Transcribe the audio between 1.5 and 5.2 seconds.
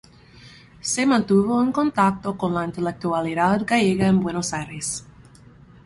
en contacto con la intelectualidad gallega en Buenos Aires.